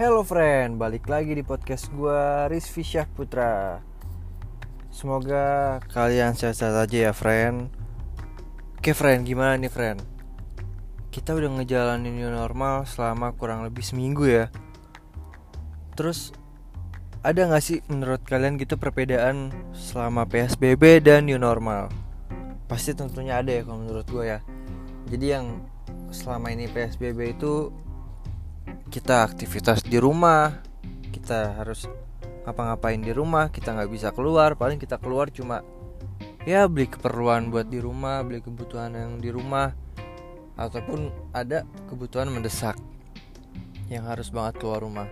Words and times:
Hello 0.00 0.24
friend, 0.24 0.80
balik 0.80 1.12
lagi 1.12 1.36
di 1.36 1.44
podcast 1.44 1.92
gue 1.92 2.48
Rizvi 2.48 2.80
Syah 2.80 3.04
Putra 3.04 3.84
Semoga 4.88 5.76
kalian 5.92 6.32
sehat-sehat 6.32 6.88
aja 6.88 6.98
ya 7.04 7.12
friend. 7.12 7.68
Oke 8.80 8.96
friend, 8.96 9.28
gimana 9.28 9.60
nih 9.60 9.68
friend? 9.68 10.00
Kita 11.12 11.36
udah 11.36 11.52
ngejalanin 11.52 12.16
new 12.16 12.32
normal 12.32 12.88
selama 12.88 13.36
kurang 13.36 13.60
lebih 13.60 13.84
seminggu 13.84 14.24
ya. 14.24 14.48
Terus 16.00 16.32
ada 17.20 17.52
gak 17.52 17.60
sih 17.60 17.84
menurut 17.92 18.24
kalian 18.24 18.56
gitu 18.56 18.80
perbedaan 18.80 19.52
selama 19.76 20.24
PSBB 20.24 21.04
dan 21.04 21.28
new 21.28 21.36
normal? 21.36 21.92
Pasti 22.72 22.96
tentunya 22.96 23.44
ada 23.44 23.52
ya 23.52 23.68
kalau 23.68 23.84
menurut 23.84 24.08
gue 24.08 24.24
ya. 24.24 24.40
Jadi 25.12 25.26
yang 25.28 25.60
selama 26.08 26.56
ini 26.56 26.72
PSBB 26.72 27.36
itu 27.36 27.68
kita 28.90 29.26
aktivitas 29.26 29.82
di 29.86 29.98
rumah 30.00 30.62
kita 31.10 31.60
harus 31.60 31.86
ngapa-ngapain 32.46 32.98
di 32.98 33.12
rumah 33.12 33.52
kita 33.52 33.76
nggak 33.76 33.90
bisa 33.90 34.08
keluar 34.10 34.56
paling 34.56 34.80
kita 34.80 34.96
keluar 34.96 35.28
cuma 35.30 35.62
ya 36.48 36.64
beli 36.66 36.88
keperluan 36.88 37.52
buat 37.52 37.68
di 37.68 37.78
rumah 37.78 38.24
beli 38.24 38.40
kebutuhan 38.40 38.96
yang 38.96 39.20
di 39.20 39.28
rumah 39.28 39.76
ataupun 40.60 41.32
ada 41.32 41.64
kebutuhan 41.88 42.28
mendesak 42.28 42.76
yang 43.88 44.04
harus 44.06 44.28
banget 44.28 44.60
keluar 44.60 44.84
rumah. 44.84 45.08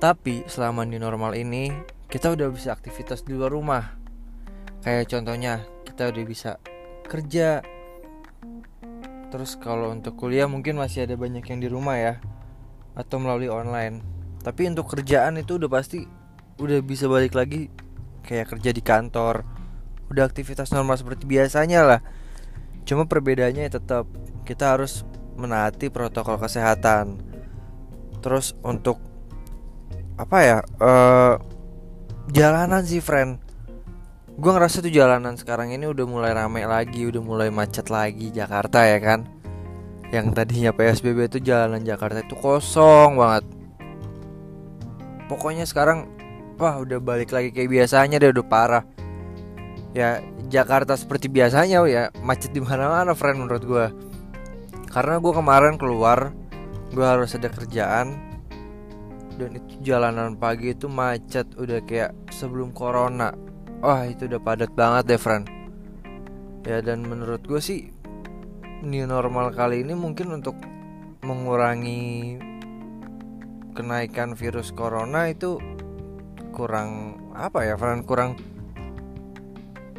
Tapi 0.00 0.48
selama 0.48 0.88
di 0.88 0.96
normal 0.96 1.36
ini 1.36 1.70
kita 2.08 2.32
udah 2.32 2.48
bisa 2.48 2.72
aktivitas 2.72 3.22
di 3.22 3.36
luar 3.36 3.52
rumah. 3.52 3.84
Kayak 4.80 5.12
contohnya 5.12 5.60
kita 5.84 6.08
udah 6.08 6.24
bisa 6.24 6.50
kerja. 7.04 7.60
Terus 9.28 9.60
kalau 9.60 9.92
untuk 9.92 10.16
kuliah 10.16 10.48
mungkin 10.48 10.80
masih 10.80 11.04
ada 11.04 11.20
banyak 11.20 11.44
yang 11.44 11.60
di 11.60 11.68
rumah 11.68 11.96
ya 12.00 12.14
atau 12.96 13.20
melalui 13.20 13.52
online. 13.52 14.00
Tapi 14.40 14.72
untuk 14.72 14.88
kerjaan 14.88 15.36
itu 15.36 15.60
udah 15.60 15.70
pasti 15.70 16.02
udah 16.56 16.80
bisa 16.80 17.06
balik 17.06 17.36
lagi 17.36 17.68
kayak 18.24 18.56
kerja 18.56 18.72
di 18.72 18.82
kantor. 18.82 19.44
Udah 20.08 20.24
aktivitas 20.24 20.72
normal 20.72 20.96
seperti 20.96 21.28
biasanya 21.28 21.84
lah. 21.84 22.00
Cuma 22.88 23.04
perbedaannya 23.04 23.68
tetap 23.68 24.08
kita 24.48 24.74
harus 24.74 25.04
menaati 25.36 25.92
protokol 25.92 26.40
kesehatan. 26.40 27.20
Terus 28.24 28.56
untuk 28.64 28.96
apa 30.16 30.38
ya 30.40 30.58
uh, 30.80 31.36
jalanan 32.32 32.82
sih 32.88 33.04
friend. 33.04 33.44
Gue 34.36 34.52
ngerasa 34.52 34.84
tuh 34.84 34.92
jalanan 34.92 35.36
sekarang 35.36 35.72
ini 35.72 35.88
udah 35.88 36.04
mulai 36.08 36.32
rame 36.36 36.64
lagi 36.64 37.08
udah 37.08 37.24
mulai 37.24 37.48
macet 37.48 37.88
lagi 37.88 38.28
Jakarta 38.28 38.84
ya 38.84 39.00
kan 39.00 39.35
yang 40.14 40.30
tadinya 40.30 40.70
PSBB 40.70 41.26
itu 41.26 41.38
jalanan 41.42 41.82
Jakarta 41.82 42.22
itu 42.22 42.38
kosong 42.38 43.18
banget. 43.18 43.44
Pokoknya 45.26 45.66
sekarang 45.66 46.06
wah 46.56 46.78
udah 46.78 47.02
balik 47.02 47.34
lagi 47.34 47.50
kayak 47.50 47.70
biasanya 47.70 48.22
deh 48.22 48.30
udah 48.30 48.46
parah. 48.46 48.84
Ya 49.96 50.22
Jakarta 50.46 50.94
seperti 50.94 51.26
biasanya 51.26 51.82
ya 51.88 52.12
macet 52.22 52.54
di 52.54 52.62
mana-mana 52.62 53.16
friend 53.16 53.42
menurut 53.42 53.64
gue 53.66 53.86
karena 54.92 55.18
gue 55.18 55.32
kemarin 55.34 55.74
keluar 55.76 56.30
gue 56.94 57.02
harus 57.04 57.34
ada 57.34 57.50
kerjaan 57.50 58.16
dan 59.36 59.50
itu 59.58 59.92
jalanan 59.92 60.38
pagi 60.38 60.72
itu 60.72 60.88
macet 60.88 61.44
udah 61.60 61.84
kayak 61.84 62.16
sebelum 62.32 62.72
corona. 62.72 63.36
Wah 63.84 64.08
itu 64.08 64.24
udah 64.24 64.40
padat 64.40 64.72
banget 64.72 65.04
deh 65.12 65.20
friend. 65.20 65.44
Ya 66.64 66.80
dan 66.80 67.04
menurut 67.04 67.44
gue 67.44 67.60
sih 67.60 67.92
new 68.84 69.04
normal 69.08 69.52
kali 69.54 69.80
ini 69.84 69.96
mungkin 69.96 70.36
untuk 70.36 70.56
mengurangi 71.24 72.36
kenaikan 73.76 74.32
virus 74.32 74.72
corona 74.72 75.28
itu 75.28 75.60
kurang 76.56 77.20
apa 77.36 77.68
ya 77.68 77.74
Fran? 77.76 78.04
Kurang 78.04 78.36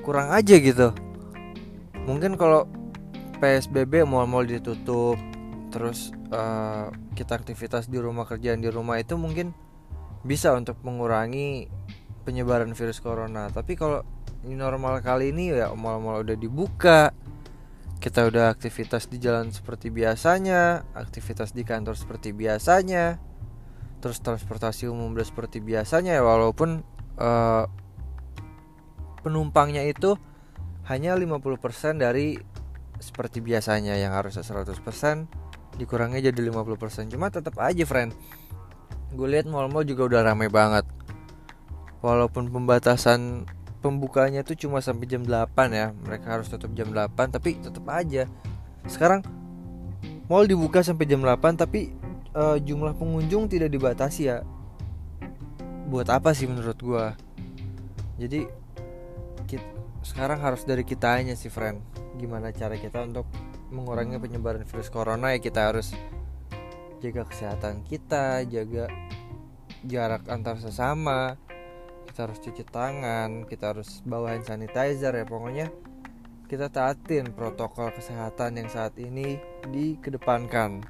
kurang 0.00 0.32
aja 0.32 0.56
gitu. 0.56 0.92
Mungkin 2.08 2.40
kalau 2.40 2.64
PSBB 3.42 4.06
mal-mal 4.08 4.48
ditutup 4.48 5.20
terus 5.68 6.14
uh, 6.32 6.88
kita 7.12 7.36
aktivitas 7.36 7.92
di 7.92 8.00
rumah 8.00 8.24
kerjaan 8.24 8.64
di 8.64 8.72
rumah 8.72 8.96
itu 8.96 9.18
mungkin 9.20 9.52
bisa 10.24 10.56
untuk 10.56 10.80
mengurangi 10.80 11.68
penyebaran 12.24 12.72
virus 12.72 13.02
corona. 13.02 13.52
Tapi 13.52 13.76
kalau 13.76 14.00
normal 14.46 15.02
kali 15.02 15.34
ini 15.34 15.52
ya 15.52 15.74
mal-mal 15.74 16.22
udah 16.22 16.38
dibuka 16.38 17.10
kita 18.06 18.22
udah 18.30 18.54
aktivitas 18.54 19.10
di 19.10 19.18
jalan 19.18 19.50
seperti 19.50 19.90
biasanya, 19.90 20.86
aktivitas 20.94 21.50
di 21.50 21.66
kantor 21.66 21.98
seperti 21.98 22.30
biasanya, 22.30 23.18
terus 23.98 24.22
transportasi 24.22 24.86
umum 24.86 25.10
udah 25.10 25.26
seperti 25.26 25.58
biasanya 25.58 26.14
ya 26.14 26.22
walaupun 26.22 26.86
uh, 27.18 27.66
penumpangnya 29.26 29.82
itu 29.82 30.14
hanya 30.86 31.18
50% 31.18 31.98
dari 31.98 32.38
seperti 33.02 33.42
biasanya 33.42 33.98
yang 33.98 34.14
harusnya 34.14 34.46
100% 34.46 34.78
dikurangi 35.74 36.22
jadi 36.22 36.38
50% 36.38 37.10
cuma 37.10 37.28
tetap 37.28 37.58
aja 37.58 37.82
friend 37.82 38.14
gue 39.16 39.28
lihat 39.32 39.48
mall-mall 39.48 39.86
juga 39.88 40.06
udah 40.12 40.20
ramai 40.32 40.52
banget. 40.52 40.84
Walaupun 42.04 42.52
pembatasan 42.52 43.48
pembukanya 43.80 44.42
tuh 44.42 44.56
cuma 44.58 44.82
sampai 44.82 45.06
jam 45.08 45.22
8 45.22 45.48
ya. 45.72 45.92
Mereka 45.92 46.26
harus 46.26 46.46
tutup 46.50 46.72
jam 46.72 46.90
8 46.90 47.12
tapi 47.32 47.58
tetap 47.60 47.84
aja. 47.92 48.28
Sekarang 48.86 49.20
mall 50.26 50.46
dibuka 50.48 50.82
sampai 50.82 51.06
jam 51.06 51.22
8 51.22 51.38
tapi 51.56 51.92
uh, 52.34 52.58
jumlah 52.60 52.96
pengunjung 52.96 53.48
tidak 53.48 53.72
dibatasi 53.72 54.32
ya. 54.32 54.44
Buat 55.86 56.10
apa 56.10 56.34
sih 56.34 56.50
menurut 56.50 56.78
gua? 56.82 57.14
Jadi 58.18 58.48
kita, 59.46 59.66
sekarang 60.02 60.42
harus 60.42 60.66
dari 60.66 60.82
kita 60.82 61.20
aja 61.20 61.34
sih 61.38 61.52
friend. 61.52 61.78
Gimana 62.18 62.50
cara 62.50 62.74
kita 62.74 63.06
untuk 63.06 63.28
mengurangi 63.70 64.18
penyebaran 64.22 64.62
virus 64.62 64.90
corona 64.90 65.34
ya 65.34 65.42
kita 65.42 65.70
harus 65.70 65.90
jaga 67.02 67.26
kesehatan 67.26 67.82
kita 67.84 68.46
jaga 68.46 68.86
jarak 69.82 70.22
antar 70.30 70.58
sesama 70.58 71.38
kita 72.06 72.30
harus 72.30 72.38
cuci 72.38 72.64
tangan 72.70 73.44
kita 73.44 73.74
harus 73.74 74.00
bawa 74.06 74.32
hand 74.32 74.46
sanitizer 74.46 75.12
ya. 75.12 75.26
Pokoknya 75.26 75.68
kita 76.46 76.70
taatin 76.70 77.34
protokol 77.34 77.90
kesehatan 77.90 78.62
yang 78.62 78.70
saat 78.70 78.94
ini 79.02 79.36
dikedepankan. 79.66 80.86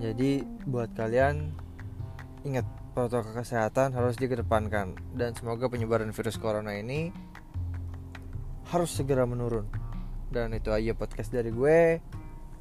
Jadi 0.00 0.42
buat 0.64 0.92
kalian 0.96 1.52
ingat 2.44 2.66
protokol 2.96 3.36
kesehatan 3.36 3.92
harus 3.92 4.16
dikedepankan. 4.16 4.96
Dan 5.12 5.36
semoga 5.36 5.68
penyebaran 5.68 6.12
virus 6.12 6.40
corona 6.40 6.72
ini 6.76 7.12
harus 8.72 8.90
segera 8.92 9.28
menurun. 9.28 9.68
Dan 10.32 10.56
itu 10.56 10.72
aja 10.72 10.96
podcast 10.96 11.30
dari 11.30 11.52
gue. 11.52 12.00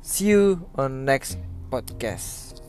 See 0.04 0.36
you 0.36 0.68
on 0.76 1.08
next 1.08 1.40
podcast 1.72 2.63